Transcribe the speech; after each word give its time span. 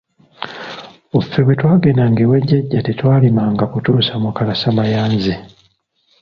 Ffe 1.21 1.39
bwe 1.45 1.55
twagendanga 1.59 2.19
ewa 2.25 2.37
jjaja 2.43 2.79
tetwalimanga 2.87 3.63
kutuusa 3.71 4.13
mu 4.23 4.29
kalasamayanzi. 4.37 5.33